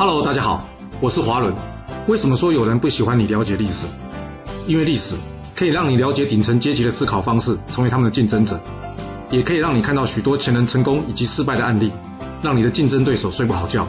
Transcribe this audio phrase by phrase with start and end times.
[0.00, 0.66] Hello，大家好，
[0.98, 1.54] 我是华伦。
[2.08, 3.84] 为什么说有人不喜欢你了解历史？
[4.66, 5.14] 因为历史
[5.54, 8.58] 可以让你了解顶层阶级的思考方式，成为他们的竞争者，
[9.28, 11.92] 也可以让你看到许多前人成功以及失败的案例，
[12.42, 13.86] 让你的竞争对手睡不好觉。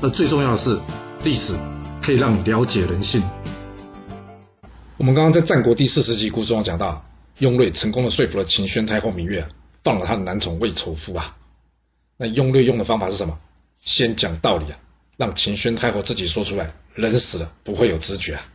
[0.00, 0.80] 而最重要的是，
[1.24, 1.52] 历史
[2.00, 3.22] 可以让你了解人性。
[4.96, 7.04] 我们刚刚在战国第四十集故事中讲到，
[7.40, 9.46] 雍瑞成功的说服了秦宣太后芈月，
[9.82, 11.36] 放了他的男宠魏丑夫啊。
[12.16, 13.38] 那雍瑞用的方法是什么？
[13.82, 14.78] 先讲道理啊，
[15.16, 18.46] 让秦宣太后自己说出来，人死了不会有知觉啊。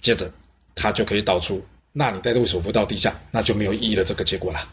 [0.00, 0.32] 接着
[0.74, 4.68] 他就可以导出，那你带魏首夫到地下，那就没有意义了这个结果了。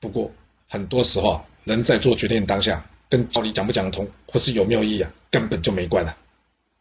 [0.00, 0.30] 不过
[0.68, 6.16] 很多时候啊，人在做决定当下，跟道理讲不讲得通，或是有没有意义啊，根本就没关了，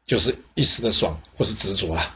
[0.06, 2.16] 就是一时的爽或是执着了。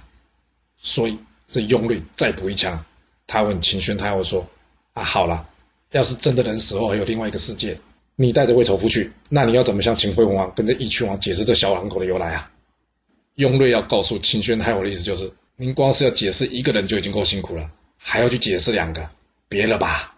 [0.77, 1.17] 所以
[1.49, 2.85] 这雍瑞再补一枪，
[3.25, 4.47] 他问秦宣太后说
[4.93, 5.49] ：“啊，好了，
[5.91, 7.79] 要是真的人死后还有另外一个世界。”
[8.19, 12.51] 你带着魏丑夫去，那你要怎么向秦惠文王跟这义渠王解释这小狼狗的由来啊？
[13.35, 19.07] 雍瑞要告诉秦宣太后的意思就是，您光是要解释一个人就已经够辛苦了，还要去解释两个，
[19.47, 20.15] 别了吧。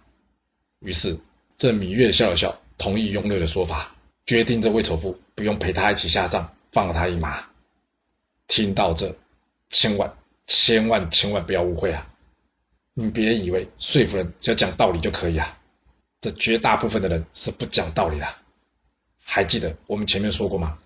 [0.80, 1.14] 于是
[1.58, 3.94] 这芈月笑了笑，同意雍瑞的说法，
[4.26, 7.44] 决定这魏丑夫不用陪他一起下葬，放了他一马。
[8.48, 9.14] 听到这，
[9.72, 10.10] 千万
[10.48, 12.08] 千万千万不要误会啊！
[12.94, 15.59] 你别以为说服人只要讲道理就可以啊。
[16.22, 18.28] 这绝大部分的人是不讲道理的，
[19.23, 20.78] 还记得我们前面说过吗？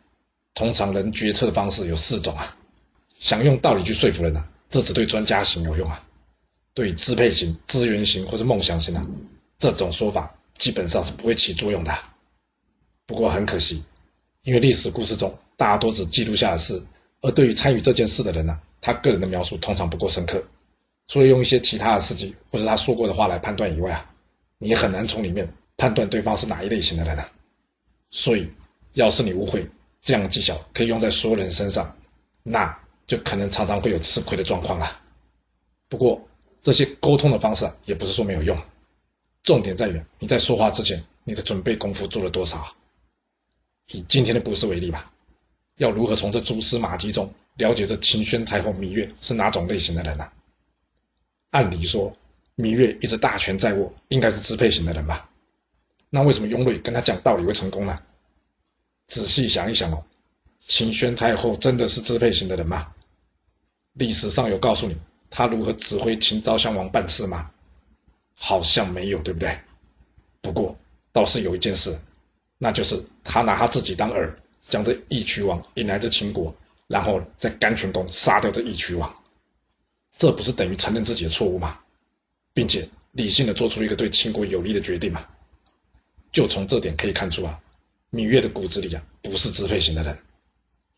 [0.54, 2.56] 通常人决策的方式有四种啊，
[3.18, 6.06] 想用道理去说服人呢，这只对专家型有用啊，
[6.76, 9.04] 对支配型、资源型或者梦想型啊，
[9.58, 11.92] 这种说法基本上是不会起作用的。
[13.08, 13.84] 不过很可惜，
[14.44, 16.80] 因为历史故事中大多只记录下的事，
[17.22, 20.44] 而对于参与这件事的人呢，他个人的描述通常不够深刻，
[21.08, 24.13] 除了用一些其他的事迹或者他说过的话来判断以外啊。
[24.64, 27.30] 你很难从里面判断对方是哪一类型的人啊，
[28.10, 28.50] 所以
[28.94, 29.70] 要是你误会
[30.00, 31.94] 这样的技巧可以用在所有人身上，
[32.44, 32.74] 那
[33.06, 35.02] 就可能常常会有吃亏的状况了。
[35.90, 36.26] 不过
[36.62, 38.58] 这些沟通的方式也不是说没有用，
[39.44, 42.74] 重点在于你在说话之前你的准备功夫做了多少。
[43.92, 45.12] 以今天的故事为例吧，
[45.76, 50.26] 要如何从这蛛丝马迹中了解这秦宣太后芈月是哪种类型的人呢？
[51.50, 52.16] 按理说。
[52.56, 55.30] 芈月一直大权在握，应该是支配型的人吧？
[56.10, 58.00] 那为什么雍瑞跟他讲道理会成功呢？
[59.08, 60.04] 仔细想一想哦，
[60.60, 62.94] 秦宣太后真的是支配型的人吗？
[63.94, 64.96] 历史上有告诉你
[65.30, 67.50] 他如何指挥秦昭襄王办事吗？
[68.36, 69.58] 好像没有，对不对？
[70.42, 70.78] 不过
[71.12, 71.98] 倒是有一件事，
[72.58, 74.32] 那就是他拿他自己当饵，
[74.70, 76.54] 将这义渠王引来这秦国，
[76.88, 79.12] 然后在甘泉宫杀掉这义渠王，
[80.18, 81.80] 这不是等于承认自己的错误吗？
[82.54, 85.26] 并且理性的做出一个对秦国有利的决定嘛？
[86.32, 87.60] 就从这点可以看出啊，
[88.12, 90.18] 芈月的骨子里啊不是支配型的人，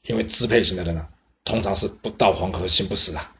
[0.08, 1.10] 因为支配型的人啊
[1.44, 3.36] 通常是不到黄河心不死啊，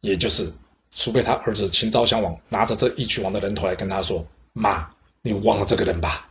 [0.00, 0.52] 也就是
[0.90, 4.90] 除非他儿子秦昭襄王拿着这义渠王的人头来跟他说：“妈，
[5.22, 6.28] 你忘了这个人吧。”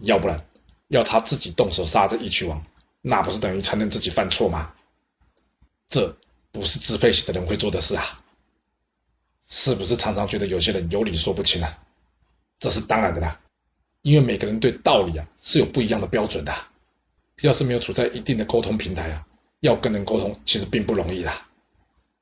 [0.00, 0.44] 要不然
[0.88, 2.62] 要他自己动手杀这义渠王，
[3.00, 4.74] 那不是等于承认自己犯错吗？
[5.88, 6.14] 这
[6.50, 8.22] 不是支配型的人会做的事啊。
[9.48, 11.78] 是不是常常觉得有些人有理说不清啊？
[12.58, 13.38] 这是当然的啦，
[14.02, 16.52] 因为每个人对道理啊是有不一样的标准的。
[17.42, 19.26] 要是没有处在一定的沟通平台啊，
[19.60, 21.30] 要跟人沟通其实并不容易的。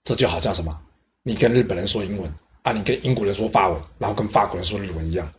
[0.02, 0.76] 这就好像什么，
[1.22, 5.32] 你跟日本人说英文啊，你跟英国人说法文，然后跟法国人说日文一样，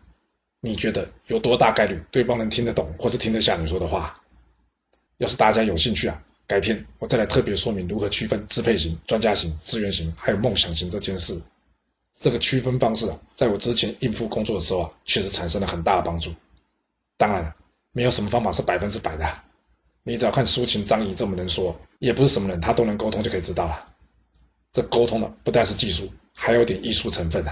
[0.62, 4.18] 你觉得有多大概率对方能听得懂或者听得下你说的话？
[5.18, 11.38] 要是大家有兴趣啊，改天我再来特别说明如何区分支配型、专家型、资源型还有梦想型这件事。
[12.22, 16.34] 这个区分方式啊，在我之前应付工作的时候啊，确实产生了很大的帮助。
[17.18, 17.56] 当然了，
[17.92, 19.30] 没有什么方法是百分之百的。
[20.04, 23.88] 你只要看苏秦、张仪这么能说，也不是什么人他都能沟通就可以知道了。
[24.72, 27.52] 这沟通的不但是技术，还有点艺术成分呢。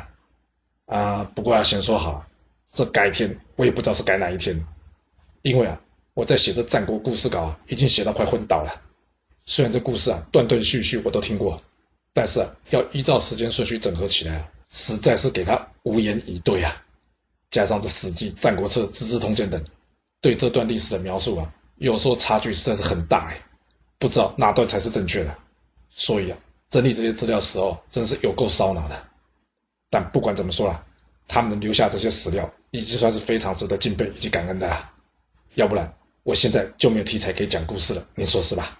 [0.85, 2.27] 啊，不过要先说好了，
[2.73, 4.59] 这改天我也不知道是改哪一天，
[5.43, 5.79] 因为啊，
[6.13, 8.81] 我在写这战国故事稿啊，已经写到快昏倒了。
[9.45, 11.61] 虽然这故事啊断断续续我都听过。
[12.15, 16.75] 但是啊，要依照时间顺序整合起来啊，实在是给他无言以对啊。
[17.49, 19.63] 加上这《史记》《战国策》《资治通鉴》等，
[20.19, 23.39] 对这段历史的描述啊，有时候差距实在是很大哎，
[23.99, 25.37] 不知道哪段才是正确的。
[25.89, 26.37] 所以啊，
[26.69, 29.07] 整理这些资料时候真是有够烧脑的。
[29.91, 30.83] 但不管怎么说啦，
[31.27, 34.91] 他们留下这些史料，已经算是非常值得敬佩以及感恩的啦。
[35.53, 35.93] 要不然，
[36.23, 38.79] 我现在就没有题材可以讲故事了，您说是吧？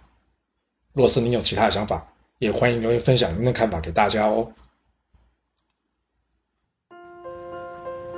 [0.94, 2.04] 若是您有其他的想法，
[2.40, 4.52] 也欢迎留言分享您的看法给大家哦。